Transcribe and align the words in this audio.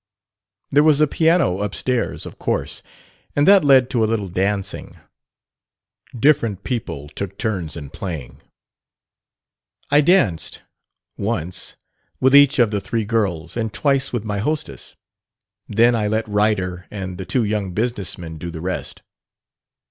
There 0.71 0.81
was 0.81 0.99
a 0.99 1.05
piano 1.05 1.59
up 1.59 1.75
stairs, 1.75 2.25
of 2.25 2.39
course, 2.39 2.81
and 3.35 3.47
that 3.47 3.63
led 3.63 3.87
to 3.91 4.03
a 4.03 4.09
little 4.09 4.29
dancing. 4.29 4.95
Different 6.19 6.63
people 6.63 7.07
took 7.09 7.37
turns 7.37 7.77
in 7.77 7.91
playing. 7.91 8.41
I 9.91 10.01
danced 10.01 10.61
once 11.17 11.75
with 12.19 12.35
each 12.35 12.57
of 12.57 12.71
the 12.71 12.81
three 12.81 13.05
girls, 13.05 13.55
and 13.55 13.71
twice 13.71 14.11
with 14.11 14.25
my 14.25 14.39
hostess; 14.39 14.95
then 15.67 15.93
I 15.95 16.07
let 16.07 16.27
Ryder 16.27 16.87
and 16.89 17.19
the 17.19 17.25
two 17.27 17.43
young 17.43 17.71
business 17.73 18.17
men 18.17 18.39
do 18.39 18.49
the 18.49 18.59
rest. 18.59 19.03